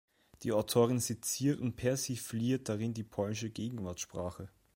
Die 0.41 0.51
Autorin 0.51 0.99
seziert 0.99 1.59
und 1.61 1.75
persifliert 1.75 2.69
darin 2.69 2.95
die 2.95 3.03
polnische 3.03 3.51
Gegenwartssprache. 3.51 4.49